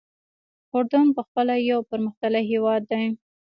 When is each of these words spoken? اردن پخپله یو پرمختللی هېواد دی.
اردن 0.75 1.07
پخپله 1.17 1.55
یو 1.69 1.79
پرمختللی 1.89 2.43
هېواد 2.51 2.81
دی. 2.91 3.03